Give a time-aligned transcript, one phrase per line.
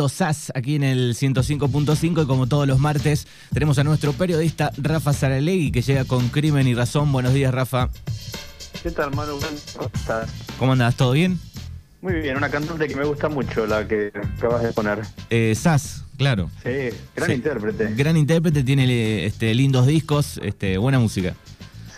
[0.00, 4.72] escuchando SAS aquí en el 105.5 y como todos los martes tenemos a nuestro periodista
[4.78, 7.12] Rafa Saralegui que llega con Crimen y Razón.
[7.12, 7.90] Buenos días, Rafa.
[8.82, 9.38] ¿Qué tal, Manu?
[9.76, 10.30] ¿Cómo estás?
[10.58, 10.94] ¿Cómo andás?
[10.96, 11.38] ¿Todo bien?
[12.00, 15.00] Muy bien, una cantante que me gusta mucho, la que acabas de poner.
[15.28, 16.50] Eh, SAS, claro.
[16.62, 17.34] Sí, gran Sí.
[17.34, 17.94] intérprete.
[17.94, 21.34] Gran intérprete, tiene este, lindos discos, este, buena música.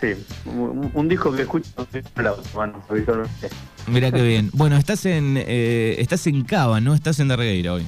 [0.03, 1.69] Sí, un, un disco que escucho
[2.57, 3.47] Manu, habitualmente.
[3.87, 4.49] Mira qué bien.
[4.51, 6.93] Bueno, estás en eh, estás en Cava, ¿no?
[6.93, 7.85] Estás en Darregueira hoy.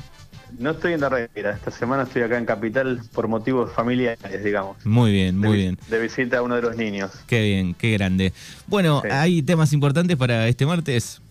[0.57, 4.77] No estoy en Darreira, esta semana estoy acá en Capital por motivos familiares, digamos.
[4.85, 5.77] Muy bien, muy bien.
[5.89, 7.11] De visita a uno de los niños.
[7.27, 8.31] Qué bien, qué grande.
[8.67, 9.09] Bueno, Sí.
[9.11, 11.21] hay temas importantes para este martes.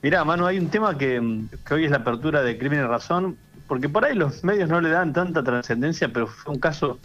[0.00, 1.20] Mirá, Manu, hay un tema que,
[1.66, 3.36] que hoy es la apertura de Crimen y Razón,
[3.68, 6.98] porque por ahí los medios no le dan tanta trascendencia, pero fue un caso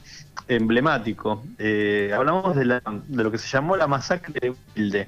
[0.47, 1.43] emblemático.
[1.59, 5.07] Eh, hablamos de, la, de lo que se llamó la masacre de Wilde.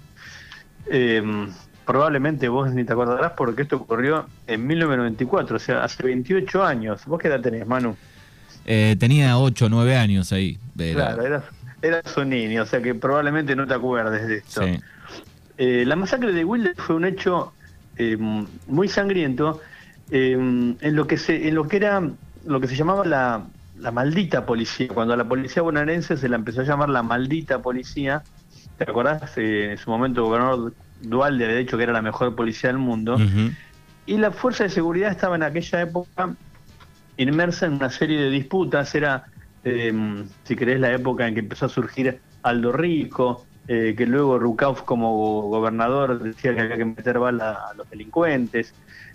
[0.92, 1.48] Eh,
[1.86, 7.06] probablemente vos ni te acordarás porque esto ocurrió en 1994, o sea, hace 28 años.
[7.06, 7.96] ¿Vos qué edad tenés, Manu?
[8.66, 10.58] Eh, tenía 8 o 9 años ahí.
[10.78, 11.44] Era- Claro, eras,
[11.82, 14.64] eras un niño, o sea que probablemente no te acuerdes de esto.
[14.64, 14.80] sí.
[15.58, 17.54] Eh, la masacre de Wilde fue un hecho
[17.98, 18.18] eh,
[18.68, 19.62] muy sangriento
[20.12, 22.02] eh, en lo que se, en lo que era
[22.46, 23.46] lo que se llamaba la,
[23.80, 24.88] la maldita policía.
[24.90, 28.24] Cuando a la policía bonaerense se la empezó a llamar la maldita policía,
[28.78, 29.38] ¿te acordás?
[29.38, 32.80] Eh, en su momento el gobernador Dualde había dicho que era la mejor policía del
[32.80, 33.18] mundo.
[34.06, 36.36] Y la fuerza de seguridad estaba en aquella época
[37.18, 38.94] inmersa en una serie de disputas.
[38.96, 39.26] Era,
[39.64, 44.38] eh, si querés, la época en que empezó a surgir Aldo Rico, eh, que luego
[44.38, 48.74] Rucauf como gobernador decía que había que meter bala a los delincuentes.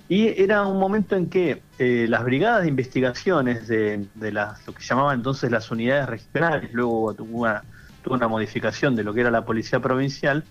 [0.09, 4.75] Y era un momento en que eh, las brigadas de investigaciones de, de las, lo
[4.75, 7.62] que llamaban entonces las unidades regionales, luego tuvo una,
[8.03, 10.43] tuvo una modificación de lo que era la policía provincial,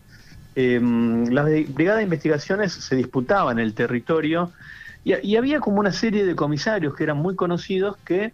[0.55, 4.53] eh, las brigadas de investigaciones se disputaban el territorio
[5.03, 8.31] y, y había como una serie de comisarios que eran muy conocidos que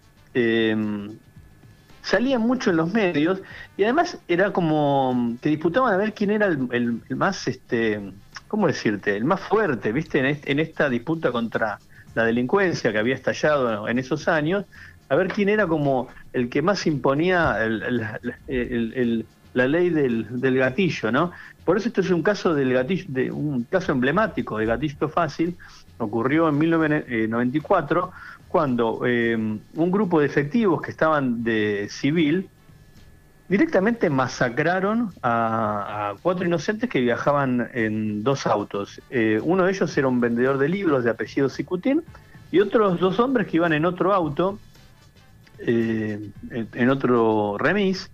[2.05, 3.41] salían mucho en los medios
[3.77, 8.13] y además era como que disputaban a ver quién era el, el- más, este,
[8.47, 9.15] ¿cómo decirte?
[9.15, 10.19] El más fuerte, ¿viste?
[10.19, 11.79] En, en esta disputa contra
[12.13, 14.65] la delincuencia que había estallado en esos años,
[15.09, 21.11] a ver quién era como el que más imponía el- la ley del, del gatillo,
[21.11, 21.31] ¿no?
[21.63, 25.57] Por eso esto es un caso del gatillo, un caso emblemático de gatillo fácil,
[25.97, 28.11] ocurrió en 1994
[28.55, 32.47] cuando eh, un grupo de efectivos que estaban de civil
[33.49, 39.01] directamente masacraron a, cuatro inocentes que viajaban en dos autos.
[39.09, 42.01] Eh, uno de ellos era un vendedor de libros de apellido Sicutín
[42.49, 44.57] y otros dos hombres que iban en otro auto,
[45.59, 48.09] eh, en, otro remis.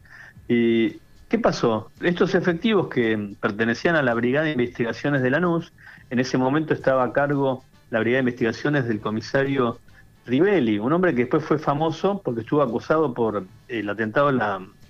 [0.48, 1.92] ¿Qué pasó?
[2.02, 5.72] Estos efectivos que pertenecían a la Brigada de Investigaciones de Lanús,
[6.10, 9.78] en ese momento estaba a cargo la Brigada de Investigaciones del comisario
[10.26, 14.28] Rivelli, un hombre que después fue famoso porque estuvo acusado por el atentado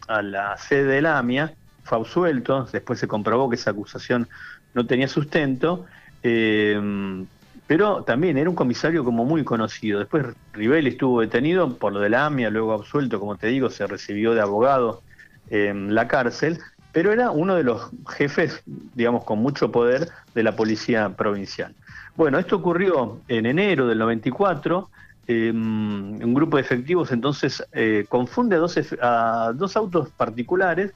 [0.08, 1.54] a la, sede de la AMIA,
[1.84, 4.28] fue absuelto, después se comprobó que esa acusación
[4.74, 5.86] no tenía sustento,
[6.24, 7.26] eh,
[7.66, 10.00] pero también era un comisario como muy conocido.
[10.00, 13.88] Después Rivelli estuvo detenido por lo de la AMIA, luego absuelto, como te digo, se
[13.88, 15.02] recibió de abogado
[15.50, 16.60] en la cárcel,
[16.92, 21.74] pero era uno de los jefes, digamos, con mucho poder de la policía provincial.
[22.16, 24.90] Bueno, esto ocurrió en enero del 94.
[25.32, 30.92] Eh, un grupo de efectivos entonces eh, confunde a dos, a dos autos particulares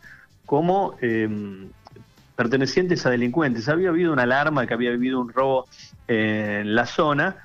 [0.45, 1.27] como eh,
[2.35, 3.69] pertenecientes a delincuentes.
[3.69, 5.67] Había habido una alarma que había habido un robo
[6.07, 7.37] en la zona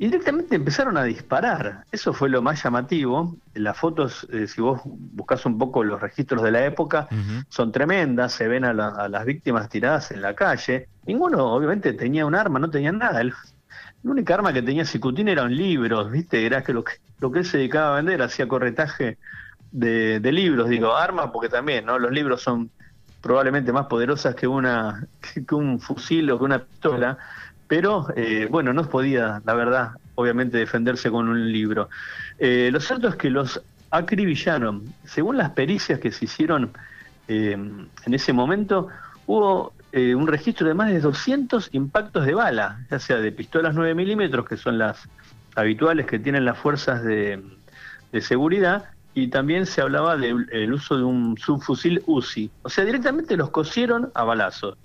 [0.00, 1.84] y directamente empezaron a disparar.
[1.90, 3.34] Eso fue lo más llamativo.
[3.54, 7.08] Las fotos, eh, si vos buscas un poco los registros de la época,
[7.48, 10.86] son tremendas, se ven a, la- a las víctimas tiradas en la calle.
[11.06, 13.20] Ninguno, obviamente, tenía un arma, no tenían nada.
[13.20, 13.32] El-
[14.02, 16.44] la única arma que tenía Sicutín eran libros, ¿viste?
[16.44, 19.18] Era que lo, que lo que él se dedicaba a vender, hacía corretaje
[19.72, 21.98] de, de libros, digo, armas, porque también, ¿no?
[21.98, 22.70] Los libros son
[23.20, 27.18] probablemente más poderosas que, una, que un fusil o que una pistola,
[27.66, 31.88] pero eh, bueno, no podía, la verdad, obviamente defenderse con un libro.
[32.38, 33.60] Eh, lo cierto es que los
[33.90, 34.84] acribillaron.
[35.04, 36.72] Según las pericias que se hicieron
[37.26, 38.88] eh, en ese momento,
[39.26, 43.74] hubo eh, un registro de más de 200 impactos de bala, ya sea de pistolas
[43.74, 45.08] 9 milímetros, que son las
[45.56, 47.42] habituales que tienen las fuerzas de,
[48.12, 52.50] de seguridad, y también se hablaba del uso de un subfusil UCI.
[52.62, 54.76] O sea, directamente los cosieron a balazos.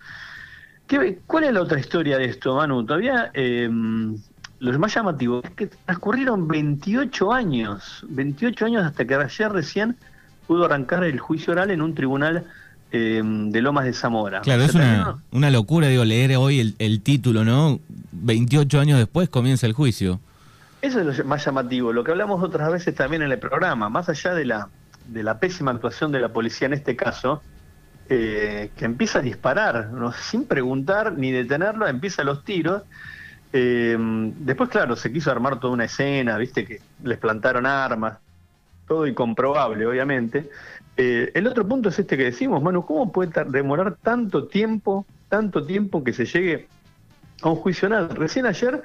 [0.87, 2.83] ¿Qué- ¿Cuál es la otra historia de esto, Manu?
[2.85, 3.69] Todavía eh,
[4.59, 9.97] lo más llamativo es que transcurrieron 28 años, 28 años hasta que ayer recién
[10.47, 12.45] pudo arrancar el juicio oral en un tribunal
[12.95, 14.41] eh, de Lomas de Zamora.
[14.41, 17.79] Claro, es una, una locura, digo, leer hoy el, el título, ¿no?
[18.11, 20.19] 28 años después comienza el juicio.
[20.79, 24.09] Eso es lo más llamativo, lo que hablamos otras veces también en el programa, más
[24.09, 24.69] allá de la,
[25.07, 27.41] de la pésima actuación de la policía en este caso,
[28.09, 30.11] eh, que empieza a disparar, ¿no?
[30.11, 32.83] sin preguntar ni detenerlo, empieza los tiros.
[33.53, 33.97] Eh,
[34.39, 38.17] después, claro, se quiso armar toda una escena, viste que les plantaron armas,
[38.93, 40.51] todo incomprobable, obviamente.
[40.97, 45.65] Eh, el otro punto es este que decimos, Manu, ¿cómo puede demorar tanto tiempo, tanto
[45.65, 46.67] tiempo que se llegue
[47.41, 48.09] a un juicio oral?
[48.15, 48.83] Recién ayer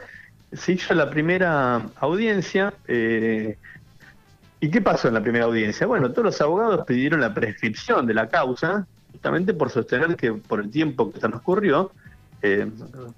[0.50, 2.72] se hizo la primera audiencia.
[2.86, 5.86] ¿Y qué pasó en la primera audiencia?
[5.86, 10.60] Bueno, todos los abogados pidieron la prescripción de la causa, justamente por sostener que por
[10.60, 11.92] el tiempo que transcurrió,
[12.40, 12.70] eh,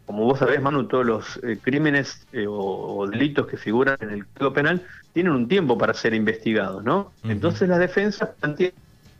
[0.06, 4.26] como vos sabés, Manu, todos los eh, crímenes eh, o, delitos que figuran en el
[4.26, 4.82] Código Penal
[5.12, 7.12] tienen un tiempo para ser investigados, ¿no?
[7.24, 8.70] Entonces la defensa plantea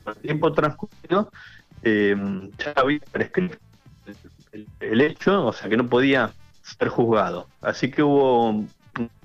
[0.07, 1.31] el tiempo transcurrido
[1.83, 3.57] ya había prescrito
[4.81, 6.31] el, hecho, o sea que no podía
[6.63, 7.49] ser juzgado.
[7.61, 8.71] Así que hubo un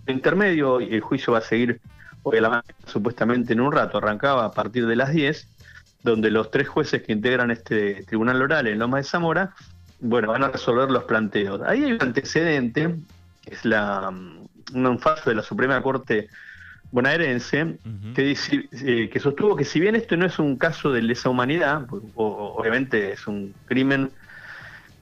[0.07, 1.81] intermedio y el juicio va a seguir
[2.24, 5.48] hoy a la mañana, supuestamente en un rato, arrancaba a partir de las 10
[6.06, 9.56] donde los tres jueces que integran este tribunal oral en Loma de Zamora,
[10.00, 11.62] bueno, van a resolver los planteos.
[11.66, 12.96] Ahí hay un antecedente,
[13.44, 16.30] que es la, mm, un fallo de la Suprema Corte
[16.92, 17.78] bonaerense,
[18.14, 21.30] que, dice, eh, que sostuvo que si bien esto no es un caso de lesa
[21.30, 24.12] humanidad, pues, obviamente es un crimen,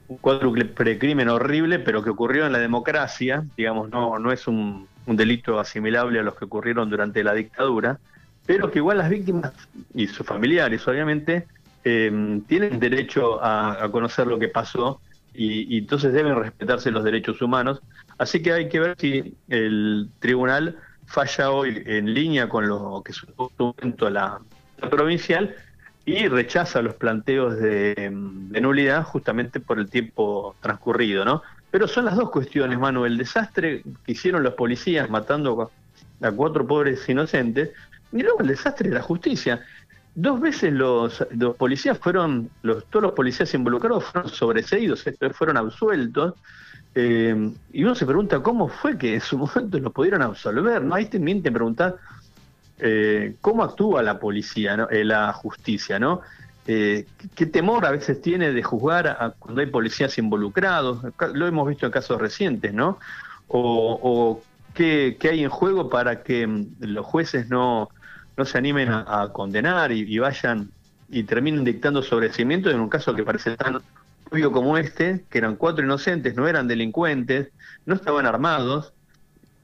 [0.08, 4.88] un cuádruple precrimen horrible, pero que ocurrió en la democracia, digamos, no, no es un,
[5.06, 7.98] un delito asimilable a los que ocurrieron durante la dictadura,
[8.46, 9.52] pero que igual las víctimas
[9.94, 11.46] y sus familiares, obviamente,
[11.84, 15.00] em, tienen derecho a, conocer lo que pasó
[15.32, 17.82] y, entonces deben respetarse los derechos humanos.
[18.18, 23.12] Así que hay que ver si el tribunal falla hoy en línea con lo que
[23.12, 23.74] supuso
[24.10, 24.40] la,
[24.80, 25.54] la provincial
[26.06, 31.42] y rechaza los planteos de, de, nulidad justamente por el tiempo transcurrido, ¿no?
[31.70, 35.70] Pero son las dos cuestiones, Manu, el desastre que hicieron los policías matando
[36.20, 37.70] a cuatro pobres inocentes,
[38.12, 39.60] y luego el desastre de la justicia.
[40.16, 41.26] Dos veces los,
[41.58, 46.34] policías fueron, todos los policías involucrados fueron sobreseídos, fueron absueltos.
[46.94, 50.82] Eh, y uno se pregunta cómo fue que en su momento los pudieron absolver.
[50.82, 50.94] ¿no?
[50.94, 51.94] Ahí también te preguntas
[52.78, 54.88] eh, cómo actúa la policía, ¿no?
[54.88, 56.20] Eh, la justicia, ¿no?
[56.64, 61.00] ¿Qué temor a veces tiene de juzgar a cuando hay policías involucrados?
[61.34, 62.98] Lo hemos visto en casos recientes, ¿no?
[63.48, 64.40] O,
[64.72, 67.90] qué, qué, hay en juego para que mm, los jueces no,
[68.36, 70.70] no se animen a, condenar y, vayan
[71.08, 73.80] y terminen dictando sobrecimientos en un caso que parece tan
[74.30, 77.48] obvio como este, que eran cuatro inocentes, no eran delincuentes,
[77.86, 78.92] no estaban armados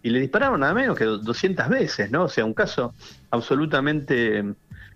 [0.02, 2.24] y le dispararon nada menos que 200 veces, ¿no?
[2.24, 2.94] O sea, un caso
[3.30, 4.44] absolutamente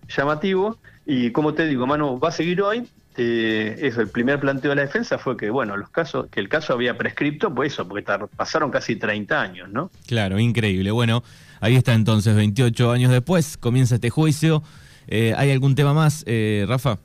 [0.07, 2.87] llamativo y como te digo, Manu, va a seguir hoy.
[3.17, 6.49] Eh, eso, el primer planteo de la defensa fue que, bueno, los casos, que el
[6.49, 9.89] caso había prescripto, pues eso, porque pasaron casi 30 años, ¿no?
[10.07, 10.91] Claro, increíble.
[10.91, 11.23] Bueno,
[11.65, 14.61] Ahí está entonces, 28 años después, comienza este juicio.
[15.07, 16.99] Eh, ¿Hay algún tema más, eh, Rafa?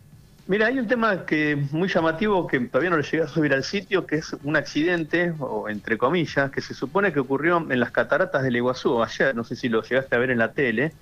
[0.49, 3.63] Mira, hay un tema que muy llamativo que todavía no le llegué a subir al
[3.63, 7.93] sitio, que es un accidente, o entre comillas, que se supone que ocurrió en las
[7.93, 10.93] cataratas del Iguazú ayer, no sé si lo llegaste a ver en la tele.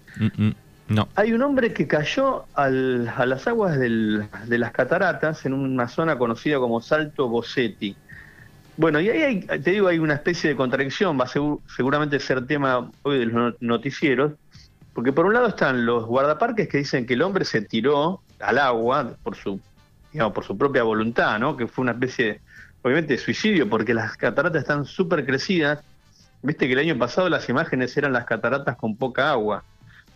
[0.88, 1.08] No.
[1.14, 6.58] Hay un hombre que cayó a las aguas de las cataratas en una zona conocida
[6.58, 7.94] como Salto Bossetti.
[8.76, 11.28] Bueno, y ahí te digo, hay una especie de contradicción, va a
[11.76, 14.32] seguramente ser tema hoy de los noticieros,
[14.94, 18.56] porque por un lado están los guardaparques que dicen que el hombre se tiró al
[18.58, 19.60] agua por su,
[20.12, 21.56] digamos, por su propia voluntad, ¿no?
[21.56, 22.40] Que fue una especie,
[22.82, 25.82] obviamente, de suicidio, porque las cataratas están súper crecidas.
[26.40, 29.64] Viste que el año pasado las imágenes eran las cataratas con poca agua.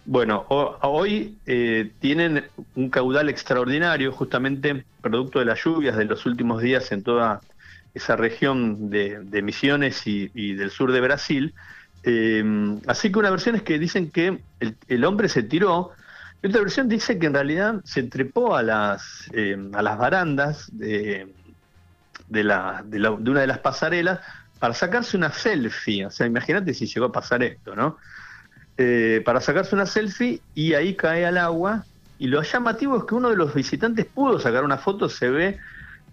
[0.05, 2.45] Bueno, hoy eh, tienen
[2.75, 7.41] un caudal extraordinario, justamente producto de las lluvias de los últimos días en toda
[7.95, 11.55] esa región de, Misiones y, del sur de Brasil.
[12.03, 12.43] Eh,
[12.89, 14.41] así que una versión es que dicen que
[14.89, 15.93] el, hombre se tiró,
[16.43, 20.69] y otra versión dice que en realidad se trepó a las, eh, a las barandas
[20.77, 21.33] de,
[22.29, 24.19] de, la, de, una de las pasarelas
[24.59, 26.07] para sacarse una selfie.
[26.07, 27.99] O sea, imagínate si llegó a pasar esto, ¿no?
[28.79, 31.85] Eh, para sacarse una selfie y ahí cae al agua.
[32.19, 35.59] Y lo llamativo es que uno de los visitantes pudo sacar una foto, se ve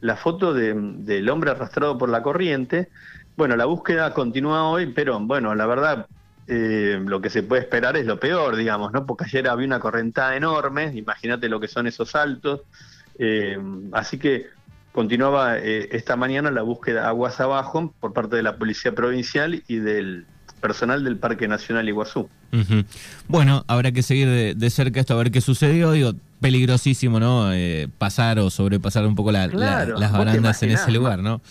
[0.01, 2.89] la foto del hombre arrastrado por la corriente.
[3.37, 6.07] Bueno, la búsqueda continúa hoy, pero bueno, la verdad,
[6.47, 9.05] eh, lo que se puede esperar es lo peor, digamos, ¿no?
[9.05, 12.61] Porque ayer había una correntada enorme, imagínate lo que son esos saltos.
[13.19, 13.57] Eh,
[13.91, 14.47] así que
[14.91, 19.75] continuaba eh, esta mañana la búsqueda aguas abajo por parte de la Policía Provincial y
[19.75, 20.25] del
[20.61, 22.29] personal del Parque Nacional Iguazú.
[23.27, 25.91] Bueno, habrá que seguir de, cerca esto a ver qué sucedió.
[25.91, 27.53] Digo, peligrosísimo, ¿no?
[27.53, 29.51] Eh, pasar o sobrepasar un poco las
[30.11, 31.41] barandas en ese lugar, ¿no?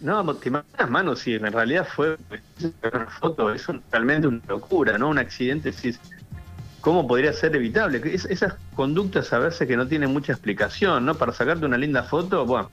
[0.00, 2.16] no, te imaginas, mano, si en realidad fue
[2.82, 5.08] una foto, es realmente una locura, ¿no?
[5.08, 5.94] Un accidente, si
[6.80, 8.00] ¿cómo podría ser evitable?
[8.04, 11.14] esas conductas a veces que no tienen mucha explicación, ¿no?
[11.14, 12.70] Para sacarte una linda foto, bueno,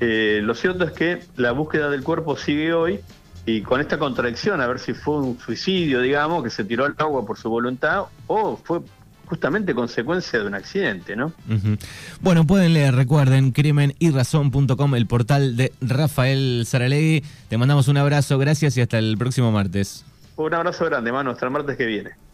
[0.00, 3.00] eh, lo cierto es que la búsqueda del cuerpo sigue hoy
[3.46, 6.94] y con esta contradicción, a ver si fue un suicidio, digamos, que se tiró al
[6.98, 8.80] agua por su voluntad o fue
[9.26, 11.32] justamente consecuencia de un accidente, ¿no?
[12.20, 17.24] Bueno, pueden leer, recuerden, crimenyrrazón.com, el portal de Rafael Saralegui.
[17.48, 20.04] Te mandamos un abrazo, gracias y hasta el próximo martes.
[20.36, 22.25] Un abrazo grande, mano, hasta el martes que viene.